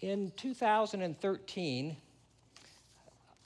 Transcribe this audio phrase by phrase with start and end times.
[0.00, 1.96] In 2013,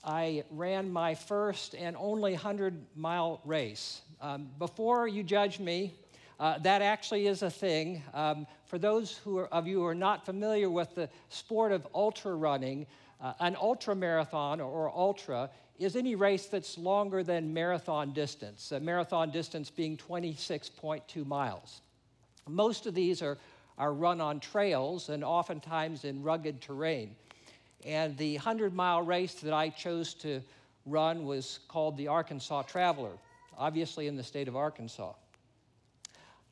[0.05, 4.03] I ran my first and only 100 mile race.
[4.21, 5.95] Um, before you judge me,
[6.39, 8.05] uh, that actually is a thing.
[8.13, 11.89] Um, for those who are, of you who are not familiar with the sport of
[11.93, 12.87] ultra running,
[13.21, 15.51] uh, an ultra marathon or ultra
[15.81, 21.81] is any race that's longer than marathon distance, a marathon distance being 26.2 miles.
[22.47, 23.39] Most of these are,
[23.79, 27.15] are run on trails and oftentimes in rugged terrain.
[27.85, 30.41] And the 100 mile race that I chose to
[30.87, 33.13] run was called the Arkansas Traveler,
[33.59, 35.13] obviously in the state of Arkansas.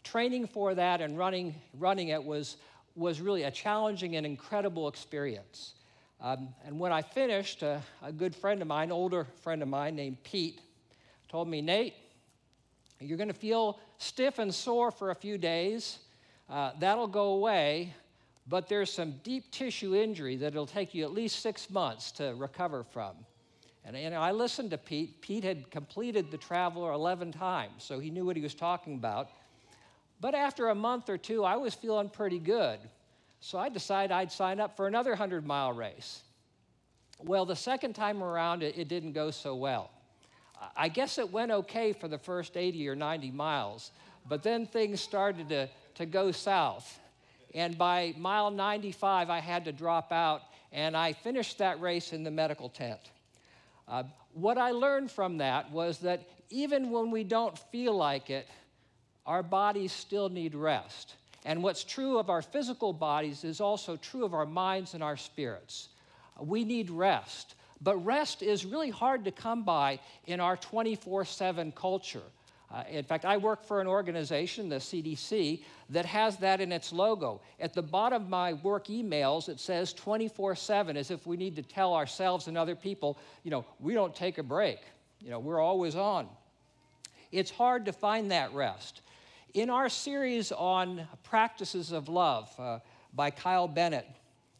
[0.04, 2.56] Training for that and running, running it was,
[2.96, 5.74] was really a challenging and incredible experience.
[6.20, 9.96] Um, and when I finished, uh, a good friend of mine, older friend of mine
[9.96, 10.60] named Pete,
[11.28, 11.94] told me, Nate,
[13.00, 15.98] you're going to feel stiff and sore for a few days.
[16.48, 17.95] Uh, that'll go away,
[18.48, 22.34] but there's some deep tissue injury that it'll take you at least six months to
[22.36, 23.12] recover from.
[23.84, 25.20] And, and I listened to Pete.
[25.20, 29.31] Pete had completed the Traveler 11 times, so he knew what he was talking about.
[30.20, 32.78] But after a month or two, I was feeling pretty good.
[33.41, 36.22] So I decided I'd sign up for another 100 mile race.
[37.19, 39.91] Well, the second time around, it, it didn't go so well.
[40.77, 43.91] I guess it went okay for the first 80 or 90 miles,
[44.28, 45.69] but then things started to,
[46.03, 46.98] to go south.
[47.55, 52.25] And by mile 95, I had to drop out, and I finished that race in
[52.25, 53.00] the medical tent.
[53.89, 58.48] Uh, what I learned from that was that even when we don't feel like it,
[59.27, 61.14] our bodies still need rest.
[61.44, 65.16] And what's true of our physical bodies is also true of our minds and our
[65.16, 65.89] spirits.
[66.41, 67.55] We need rest.
[67.81, 72.22] But rest is really hard to come by in our 24 7 culture.
[72.73, 76.91] Uh, in fact, I work for an organization, the CDC, that has that in its
[76.91, 77.42] logo.
[77.61, 81.56] At the bottom of my work emails, it says 24 7, as if we need
[81.56, 84.78] to tell ourselves and other people, you know, we don't take a break.
[85.20, 86.28] You know, we're always on.
[87.31, 89.03] It's hard to find that rest.
[89.53, 92.78] In our series on practices of love uh,
[93.12, 94.06] by Kyle Bennett,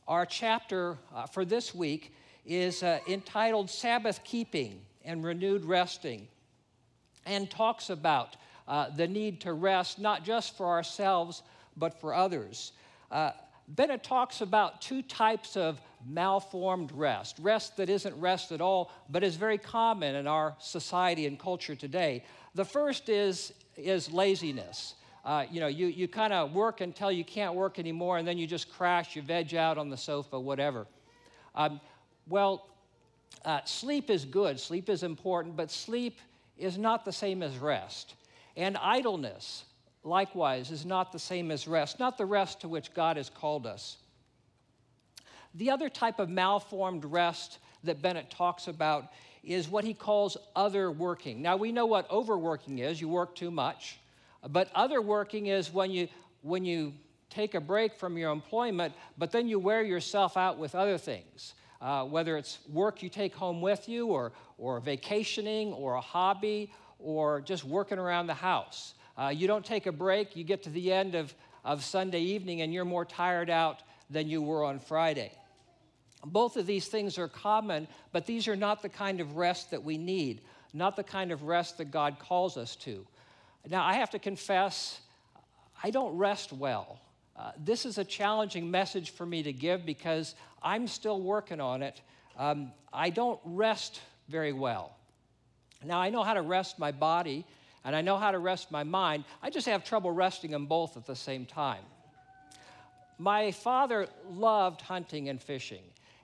[0.07, 2.15] our chapter uh, for this week
[2.45, 6.29] is uh, entitled Sabbath Keeping and Renewed Resting
[7.27, 8.37] and talks about
[8.69, 11.43] uh, the need to rest not just for ourselves
[11.77, 12.73] but for others.
[13.11, 13.33] Uh,
[13.69, 19.23] Bennett talks about two types of malformed rest rest that isn't rest at all, but
[19.23, 22.25] is very common in our society and culture today.
[22.55, 24.95] The first is is laziness.
[25.25, 28.39] Uh, you know, you, you kind of work until you can't work anymore, and then
[28.39, 30.85] you just crash, you veg out on the sofa, whatever.
[31.55, 31.81] Um,
[32.29, 32.67] well,
[33.45, 36.19] uh, sleep is good, sleep is important, but sleep
[36.63, 38.15] is not the same as rest.
[38.57, 39.65] And idleness,
[40.05, 43.67] likewise, is not the same as rest, not the rest to which God has called
[43.67, 43.97] us.
[45.55, 49.09] The other type of malformed rest that Bennett talks about
[49.43, 51.43] is what he calls other working.
[51.43, 53.99] Now, we know what overworking is you work too much,
[54.49, 56.09] but other working is when you,
[56.43, 56.95] when you
[57.29, 61.55] take a break from your employment, but then you wear yourself out with other things.
[61.81, 64.31] Uh, whether it's work you take home with you, or,
[64.63, 68.95] or vacationing, or a hobby, or just working around the house.
[69.19, 71.35] Uh, you don't take a break, you get to the end of,
[71.65, 75.33] of Sunday evening, and you're more tired out than you were on Friday.
[76.25, 79.83] Both of these things are common, but these are not the kind of rest that
[79.83, 83.05] we need, not the kind of rest that God calls us to.
[83.69, 85.01] Now, I have to confess,
[85.83, 87.01] I don't rest well.
[87.37, 91.83] Uh, this is a challenging message for me to give because I'm still working on
[91.83, 92.01] it.
[92.39, 94.01] Um, I don't rest
[94.33, 94.97] very well.
[95.85, 97.45] Now, I know how to rest my body
[97.85, 99.25] and I know how to rest my mind.
[99.43, 101.83] I just have trouble resting them both at the same time.
[103.19, 105.83] My father loved hunting and fishing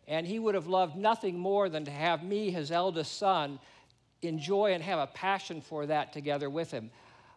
[0.08, 3.60] and he would have loved nothing more than to have me, his eldest son,
[4.22, 6.90] enjoy and have a passion for that together with him.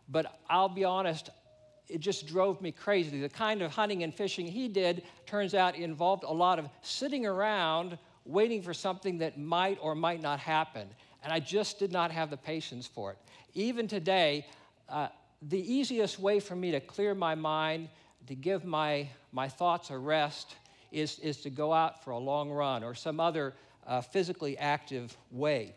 [0.07, 1.29] But I'll be honest,
[1.89, 3.19] it just drove me crazy.
[3.19, 7.25] The kind of hunting and fishing he did turns out involved a lot of sitting
[7.25, 10.87] around waiting for something that might or might not happen.
[11.23, 13.17] And I just did not have the patience for it.
[13.53, 14.45] Even today,
[14.89, 15.07] uh,
[15.49, 17.89] the easiest way for me to clear my mind,
[18.27, 20.55] to give my, my thoughts a rest,
[20.91, 23.53] is, is to go out for a long run or some other
[23.87, 25.73] uh, physically active way.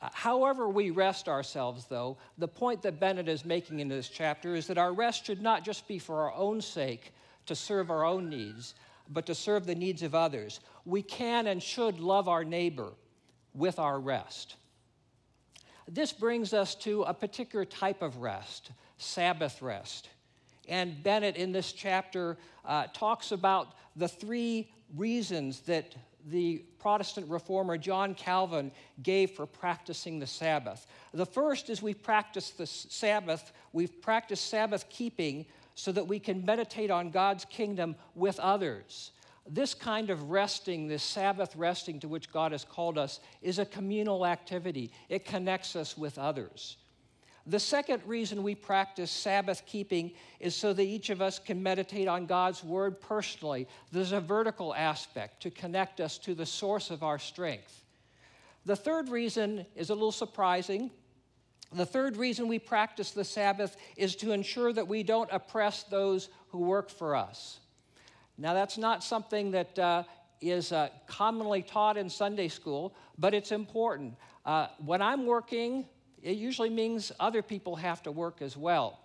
[0.00, 4.56] Uh, however, we rest ourselves, though, the point that Bennett is making in this chapter
[4.56, 7.12] is that our rest should not just be for our own sake
[7.46, 8.74] to serve our own needs,
[9.12, 10.60] but to serve the needs of others.
[10.84, 12.92] We can and should love our neighbor
[13.54, 14.56] with our rest.
[15.88, 20.08] This brings us to a particular type of rest, Sabbath rest.
[20.68, 25.94] And Bennett, in this chapter, uh, talks about the three reasons that
[26.26, 28.70] the Protestant reformer John Calvin
[29.02, 30.86] gave for practicing the Sabbath.
[31.12, 36.44] The first is we practice the Sabbath, we've practiced Sabbath keeping so that we can
[36.44, 39.12] meditate on God's kingdom with others.
[39.48, 43.66] This kind of resting, this Sabbath resting to which God has called us, is a
[43.66, 44.92] communal activity.
[45.08, 46.76] It connects us with others.
[47.46, 52.06] The second reason we practice Sabbath keeping is so that each of us can meditate
[52.06, 53.66] on God's word personally.
[53.90, 57.82] There's a vertical aspect to connect us to the source of our strength.
[58.64, 60.92] The third reason is a little surprising.
[61.74, 66.28] The third reason we practice the Sabbath is to ensure that we don't oppress those
[66.48, 67.60] who work for us.
[68.36, 70.02] Now, that's not something that uh,
[70.40, 74.14] is uh, commonly taught in Sunday school, but it's important.
[74.44, 75.86] Uh, when I'm working,
[76.22, 78.98] it usually means other people have to work as well.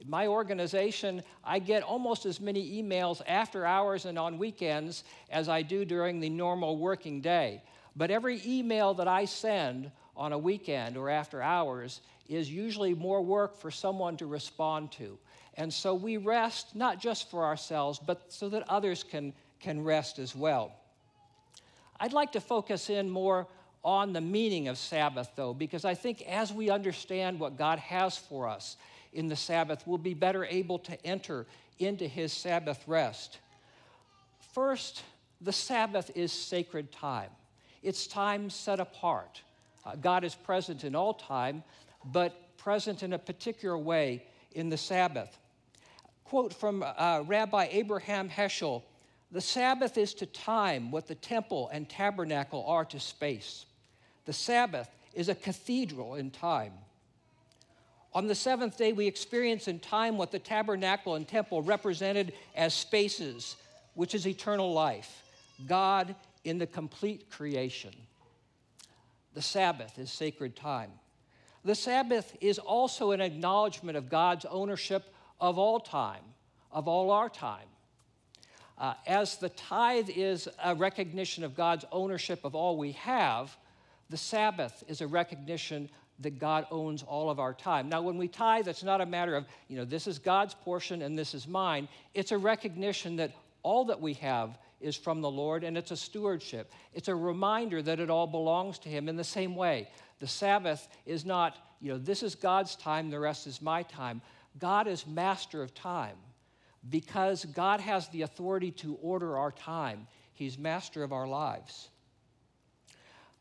[0.00, 5.48] In my organization, I get almost as many emails after hours and on weekends as
[5.48, 7.62] I do during the normal working day.
[7.96, 13.22] But every email that I send on a weekend or after hours is usually more
[13.22, 15.18] work for someone to respond to.
[15.54, 20.18] And so we rest not just for ourselves, but so that others can, can rest
[20.18, 20.72] as well.
[22.00, 23.46] I'd like to focus in more
[23.84, 28.16] on the meaning of Sabbath, though, because I think as we understand what God has
[28.16, 28.76] for us
[29.12, 31.46] in the Sabbath, we'll be better able to enter
[31.78, 33.38] into His Sabbath rest.
[34.54, 35.02] First,
[35.40, 37.30] the Sabbath is sacred time,
[37.82, 39.42] it's time set apart.
[39.84, 41.62] Uh, God is present in all time,
[42.04, 45.36] but present in a particular way in the Sabbath.
[46.24, 48.82] Quote from uh, Rabbi Abraham Heschel
[49.30, 53.66] The Sabbath is to time what the temple and tabernacle are to space.
[54.24, 56.72] The Sabbath is a cathedral in time.
[58.14, 62.72] On the seventh day, we experience in time what the tabernacle and temple represented as
[62.72, 63.56] spaces,
[63.94, 65.22] which is eternal life,
[65.66, 66.14] God
[66.44, 67.92] in the complete creation.
[69.34, 70.90] The Sabbath is sacred time.
[71.64, 76.22] The Sabbath is also an acknowledgement of God's ownership of all time,
[76.70, 77.66] of all our time.
[78.76, 83.56] Uh, as the tithe is a recognition of God's ownership of all we have,
[84.10, 85.88] the Sabbath is a recognition
[86.20, 87.88] that God owns all of our time.
[87.88, 91.02] Now, when we tithe, it's not a matter of, you know, this is God's portion
[91.02, 91.88] and this is mine.
[92.14, 93.32] It's a recognition that
[93.62, 96.72] all that we have is from the Lord and it's a stewardship.
[96.92, 99.88] It's a reminder that it all belongs to Him in the same way.
[100.20, 104.20] The Sabbath is not, you know, this is God's time, the rest is my time.
[104.58, 106.16] God is master of time
[106.88, 110.06] because God has the authority to order our time.
[110.34, 111.88] He's master of our lives.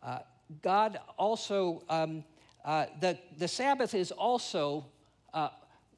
[0.01, 0.19] Uh,
[0.61, 2.23] God also, um,
[2.63, 4.85] uh, the, the Sabbath is also,
[5.33, 5.49] uh,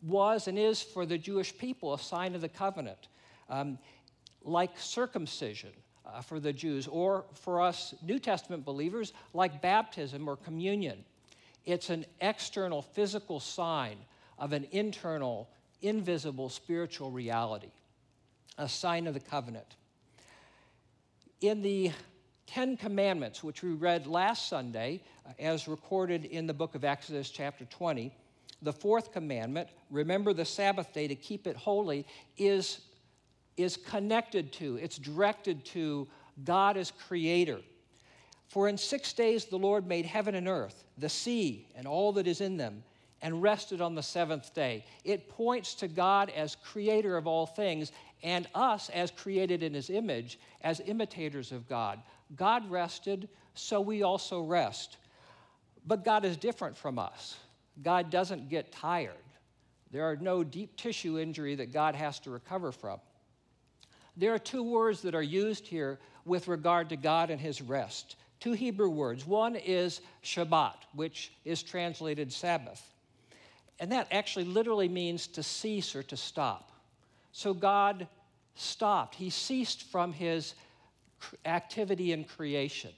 [0.01, 3.07] was and is for the Jewish people a sign of the covenant,
[3.49, 3.77] um,
[4.45, 5.71] like circumcision
[6.05, 11.03] uh, for the Jews, or for us New Testament believers, like baptism or communion.
[11.65, 13.97] It's an external physical sign
[14.37, 15.49] of an internal,
[15.81, 17.71] invisible spiritual reality,
[18.57, 19.75] a sign of the covenant.
[21.41, 21.91] In the
[22.47, 27.29] Ten Commandments, which we read last Sunday, uh, as recorded in the book of Exodus,
[27.29, 28.13] chapter 20,
[28.61, 32.05] the fourth commandment, remember the Sabbath day to keep it holy,
[32.37, 32.79] is,
[33.57, 36.07] is connected to, it's directed to
[36.43, 37.59] God as creator.
[38.47, 42.27] For in six days the Lord made heaven and earth, the sea, and all that
[42.27, 42.83] is in them,
[43.21, 44.85] and rested on the seventh day.
[45.03, 47.91] It points to God as creator of all things
[48.23, 51.99] and us as created in his image, as imitators of God.
[52.35, 54.97] God rested, so we also rest.
[55.87, 57.37] But God is different from us.
[57.83, 59.13] God doesn't get tired.
[59.91, 62.99] There are no deep tissue injury that God has to recover from.
[64.17, 68.15] There are two words that are used here with regard to God and his rest.
[68.39, 69.25] Two Hebrew words.
[69.25, 72.81] One is Shabbat, which is translated Sabbath.
[73.79, 76.71] And that actually literally means to cease or to stop.
[77.31, 78.07] So God
[78.55, 79.15] stopped.
[79.15, 80.55] He ceased from his
[81.45, 82.91] activity in creation.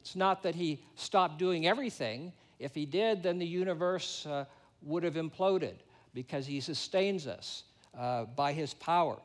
[0.00, 2.32] It's not that he stopped doing everything.
[2.58, 4.46] If he did, then the universe uh,
[4.82, 5.74] would have imploded
[6.14, 7.64] because he sustains us
[7.98, 9.18] uh, by his power.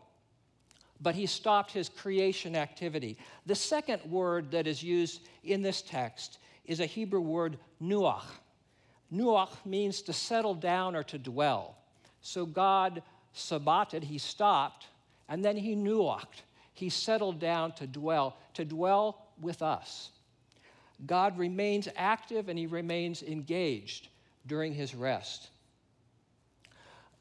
[1.01, 3.17] But he stopped his creation activity.
[3.45, 8.25] The second word that is used in this text is a Hebrew word, nuach.
[9.13, 11.77] Nuach means to settle down or to dwell.
[12.21, 14.87] So God sabbated, he stopped,
[15.29, 16.41] and then he nuached
[16.77, 20.11] he settled down to dwell, to dwell with us.
[21.07, 24.09] God remains active and he remains engaged
[24.45, 25.49] during his rest.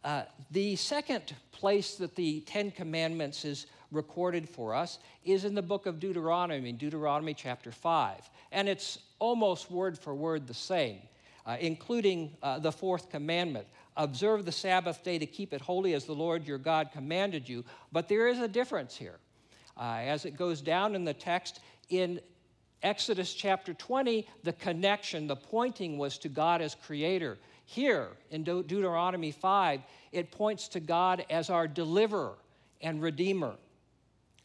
[0.06, 0.22] Uh,
[0.52, 5.86] the second place that the Ten Commandments is recorded for us is in the book
[5.86, 8.30] of Deuteronomy, Deuteronomy chapter 5.
[8.52, 11.00] And it's almost word for word the same,
[11.44, 16.04] uh, including uh, the fourth commandment observe the Sabbath day to keep it holy as
[16.04, 17.64] the Lord your God commanded you.
[17.90, 19.18] But there is a difference here.
[19.76, 21.58] Uh, as it goes down in the text,
[21.88, 22.20] in
[22.80, 27.38] Exodus chapter 20, the connection, the pointing was to God as creator.
[27.66, 29.82] Here in De- Deuteronomy 5,
[30.12, 32.36] it points to God as our deliverer
[32.80, 33.56] and redeemer.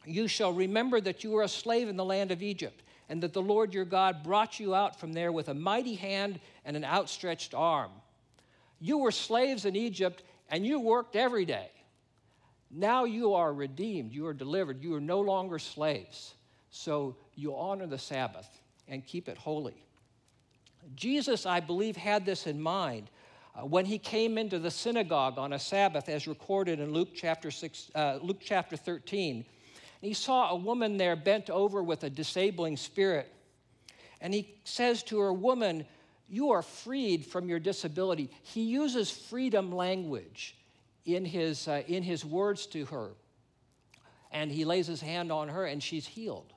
[0.04, 3.32] You shall remember that you were a slave in the land of Egypt, and that
[3.32, 6.84] the Lord your God brought you out from there with a mighty hand and an
[6.84, 7.92] outstretched arm.
[8.80, 11.70] You were slaves in Egypt, and you worked every day.
[12.72, 16.34] Now you are redeemed, you are delivered, you are no longer slaves.
[16.70, 18.48] So you honor the Sabbath
[18.88, 19.86] and keep it holy.
[20.94, 23.10] Jesus, I believe, had this in mind
[23.54, 27.50] uh, when he came into the synagogue on a Sabbath, as recorded in Luke chapter,
[27.50, 29.44] six, uh, Luke chapter 13.
[30.00, 33.32] he saw a woman there bent over with a disabling spirit.
[34.20, 35.84] And he says to her, Woman,
[36.28, 38.30] you are freed from your disability.
[38.42, 40.56] He uses freedom language
[41.04, 43.10] in his, uh, in his words to her.
[44.30, 46.51] And he lays his hand on her, and she's healed.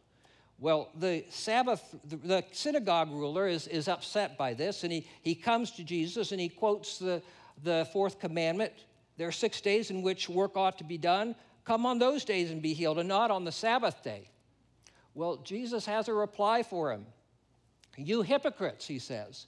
[0.57, 5.71] Well, the Sabbath, the, synagogue ruler is, is upset by this, and he, he comes
[5.71, 7.21] to Jesus and he quotes the,
[7.63, 8.71] the fourth commandment.
[9.17, 11.35] There are six days in which work ought to be done.
[11.65, 14.29] Come on those days and be healed, and not on the Sabbath day.
[15.13, 17.05] Well, Jesus has a reply for him.
[17.97, 19.47] You hypocrites, he says.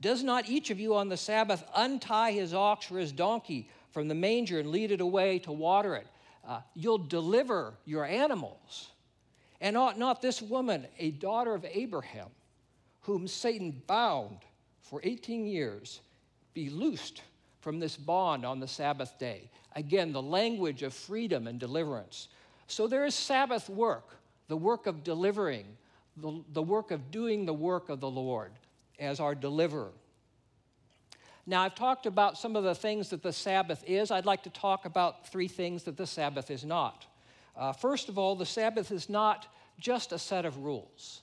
[0.00, 4.08] Does not each of you on the Sabbath untie his ox or his donkey from
[4.08, 6.06] the manger and lead it away to water it?
[6.46, 8.91] Uh, you'll deliver your animals.
[9.62, 12.26] And ought not this woman, a daughter of Abraham,
[13.02, 14.38] whom Satan bound
[14.80, 16.00] for 18 years,
[16.52, 17.22] be loosed
[17.60, 19.48] from this bond on the Sabbath day?
[19.76, 22.26] Again, the language of freedom and deliverance.
[22.66, 24.16] So there is Sabbath work,
[24.48, 25.66] the work of delivering,
[26.16, 28.50] the, the work of doing the work of the Lord
[28.98, 29.92] as our deliverer.
[31.46, 34.10] Now, I've talked about some of the things that the Sabbath is.
[34.10, 37.06] I'd like to talk about three things that the Sabbath is not.
[37.56, 39.46] Uh, first of all, the Sabbath is not
[39.78, 41.22] just a set of rules.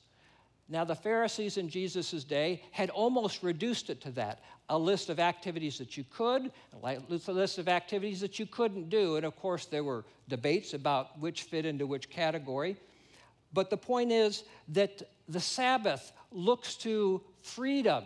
[0.67, 5.19] Now, the Pharisees in Jesus' day had almost reduced it to that a list of
[5.19, 6.51] activities that you could,
[6.83, 9.15] a list of activities that you couldn't do.
[9.15, 12.77] And of course, there were debates about which fit into which category.
[13.51, 18.03] But the point is that the Sabbath looks to freedom,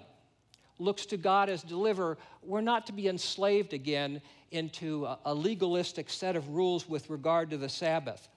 [0.80, 2.18] looks to God as deliverer.
[2.42, 7.58] We're not to be enslaved again into a legalistic set of rules with regard to
[7.58, 8.28] the Sabbath.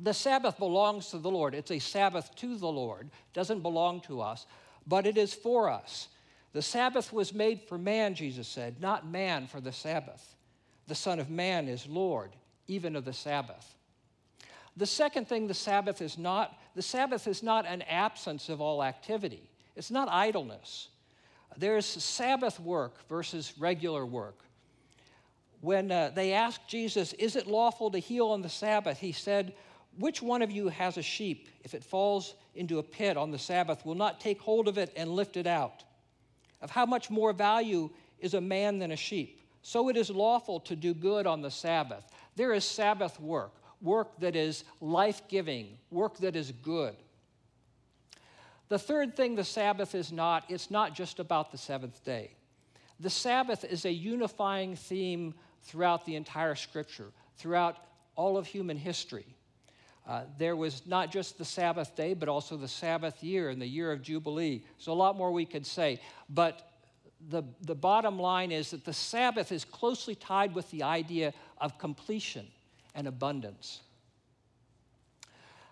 [0.00, 1.54] The Sabbath belongs to the Lord.
[1.54, 3.06] It's a Sabbath to the Lord.
[3.06, 4.46] It doesn't belong to us,
[4.86, 6.08] but it is for us.
[6.52, 10.34] The Sabbath was made for man, Jesus said, not man for the Sabbath.
[10.86, 12.30] The Son of Man is Lord,
[12.68, 13.76] even of the Sabbath.
[14.76, 18.82] The second thing the Sabbath is not, the Sabbath is not an absence of all
[18.82, 19.48] activity.
[19.76, 20.88] It's not idleness.
[21.56, 24.44] There's Sabbath work versus regular work
[25.64, 28.98] when uh, they asked Jesus, Is it lawful to heal on the Sabbath?
[28.98, 29.54] He said,
[29.98, 31.48] Which one of you has a sheep?
[31.62, 34.92] If it falls into a pit on the Sabbath, will not take hold of it
[34.94, 35.82] and lift it out?
[36.60, 39.40] Of how much more value is a man than a sheep?
[39.62, 42.04] So it is lawful to do good on the Sabbath.
[42.36, 46.94] There is Sabbath work, work that is life giving, work that is good.
[48.68, 52.30] The third thing the Sabbath is not, it's not just about the seventh day.
[53.00, 57.76] The Sabbath is a unifying theme throughout the entire scripture, throughout
[58.16, 59.26] all of human history.
[60.06, 63.66] Uh, there was not just the Sabbath day, but also the Sabbath year and the
[63.66, 64.62] year of Jubilee.
[64.78, 65.98] So, a lot more we could say.
[66.28, 66.68] But
[67.30, 71.78] the, the bottom line is that the Sabbath is closely tied with the idea of
[71.78, 72.46] completion
[72.94, 73.80] and abundance.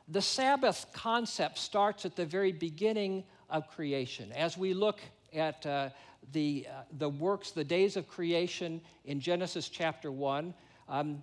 [0.08, 4.32] The Sabbath concept starts at the very beginning of creation.
[4.32, 5.00] As we look
[5.32, 5.90] at uh,
[6.32, 10.54] the, uh, the works, the days of creation in Genesis chapter 1.
[10.88, 11.22] Um,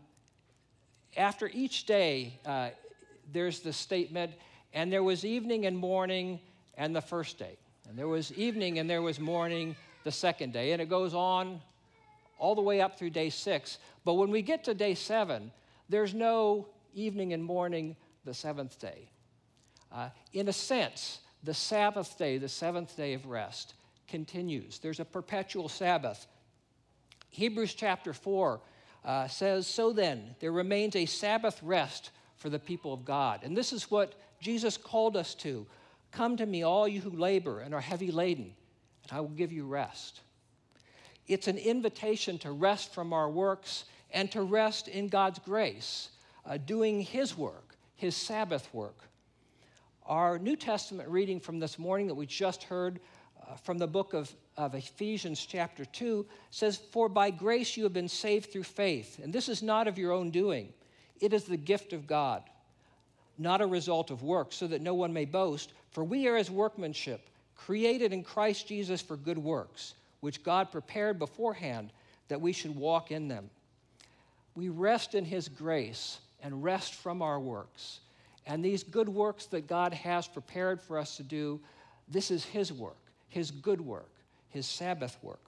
[1.17, 2.69] after each day, uh,
[3.31, 4.31] there's the statement,
[4.74, 6.39] and there was evening and morning
[6.77, 7.57] and the first day.
[7.88, 10.71] And there was evening and there was morning the second day.
[10.74, 11.59] And it goes on
[12.38, 13.79] all the way up through day six.
[14.05, 15.51] But when we get to day seven,
[15.89, 17.95] there's no evening and morning
[18.25, 19.09] the seventh day.
[19.91, 23.73] Uh, in a sense, the Sabbath day, the seventh day of rest,
[24.07, 24.79] continues.
[24.79, 26.27] There's a perpetual Sabbath.
[27.29, 28.59] Hebrews chapter 4
[29.05, 33.41] uh, says, So then, there remains a Sabbath rest for the people of God.
[33.43, 35.65] And this is what Jesus called us to
[36.11, 38.55] Come to me, all you who labor and are heavy laden,
[39.03, 40.21] and I will give you rest.
[41.27, 46.09] it's an invitation to rest from our works and to rest in God's grace,
[46.47, 47.68] uh, doing His work,
[47.99, 48.95] His Sabbath work.
[50.05, 53.01] Our New Testament reading from this morning that we just heard
[53.45, 57.91] uh, from the book of, of Ephesians, chapter 2, says, For by grace you have
[57.91, 60.71] been saved through faith, and this is not of your own doing,
[61.19, 62.43] it is the gift of God,
[63.37, 65.73] not a result of works, so that no one may boast.
[65.91, 71.19] For we are his workmanship, created in Christ Jesus for good works, which God prepared
[71.19, 71.91] beforehand
[72.29, 73.49] that we should walk in them.
[74.55, 78.00] We rest in his grace and rest from our works.
[78.46, 81.60] And these good works that God has prepared for us to do,
[82.08, 84.10] this is his work, his good work,
[84.50, 85.39] his Sabbath work.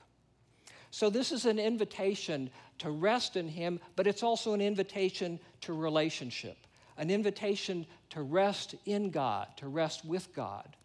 [0.92, 5.74] So, this is an invitation to rest in Him, but it's also an invitation to
[5.74, 6.58] relationship,
[6.98, 10.76] an invitation to rest in God, to rest with God,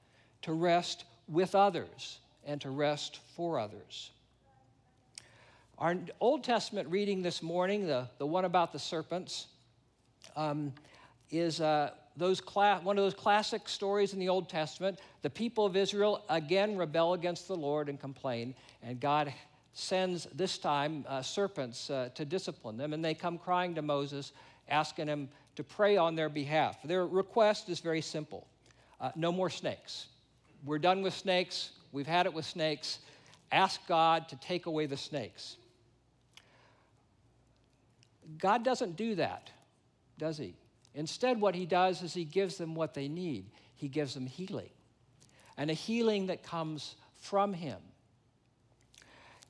[0.42, 4.10] to rest with others, and to rest for others.
[5.78, 9.48] Our Old Testament reading this morning, the, the one about the serpents,
[10.34, 10.72] um,
[11.30, 15.00] is uh, those cla- one of those classic stories in the Old Testament.
[15.22, 19.32] The people of Israel again rebel against the Lord and complain, and God
[19.74, 24.32] sends this time uh, serpents uh, to discipline them, and they come crying to Moses,
[24.68, 26.78] asking him to pray on their behalf.
[26.82, 28.46] Their request is very simple
[29.00, 30.06] uh, no more snakes.
[30.64, 33.00] We're done with snakes, we've had it with snakes.
[33.52, 35.56] Ask God to take away the snakes.
[38.38, 39.50] God doesn't do that,
[40.18, 40.54] does He?
[40.94, 43.46] Instead, what He does is He gives them what they need.
[43.74, 44.70] He gives them healing,
[45.56, 47.78] and a healing that comes from Him.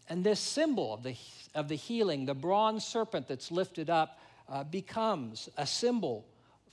[0.09, 1.17] And this symbol of the,
[1.55, 6.25] of the healing, the bronze serpent that's lifted up, uh, becomes a symbol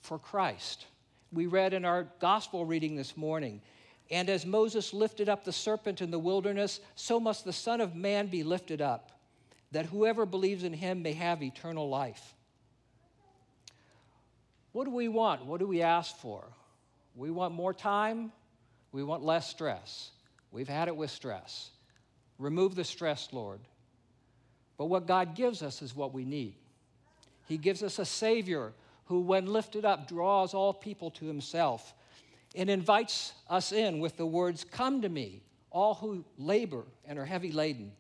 [0.01, 0.85] for Christ.
[1.31, 3.61] We read in our gospel reading this morning,
[4.11, 7.95] and as Moses lifted up the serpent in the wilderness, so must the Son of
[7.95, 9.11] Man be lifted up,
[9.71, 12.35] that whoever believes in him may have eternal life.
[14.73, 15.45] What do we want?
[15.45, 16.43] What do we ask for?
[17.15, 18.31] We want more time.
[18.91, 20.09] We want less stress.
[20.51, 21.69] We've had it with stress.
[22.37, 23.59] Remove the stress, Lord.
[24.77, 26.55] But what God gives us is what we need.
[27.47, 28.73] He gives us a Savior
[29.05, 31.93] who, when lifted up, draws all people to Himself
[32.55, 37.25] and invites us in with the words, Come to me, all who labor and are
[37.25, 37.91] heavy laden.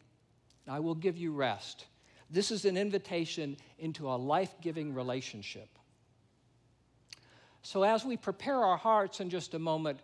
[0.67, 1.85] I will give you rest.
[2.29, 5.69] This is an invitation into a life giving relationship.
[7.63, 9.99] So, as we prepare our hearts in just a moment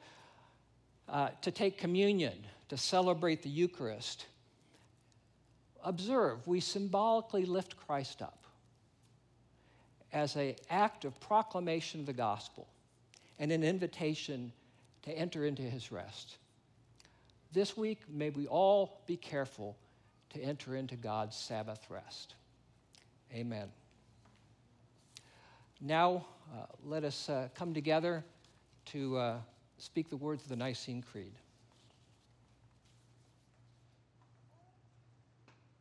[1.09, 2.33] uh, to take communion,
[2.69, 4.25] to celebrate the Eucharist,
[5.83, 8.43] observe we symbolically lift Christ up
[10.13, 12.67] as an act of proclamation of the gospel
[13.37, 14.51] and an invitation
[15.03, 16.37] to enter into his rest.
[17.51, 19.75] This week, may we all be careful
[20.31, 22.35] to enter into God's Sabbath rest.
[23.33, 23.69] Amen.
[25.81, 28.25] Now, uh, let us uh, come together
[28.87, 29.37] to uh,
[29.77, 31.31] speak the words of the Nicene Creed.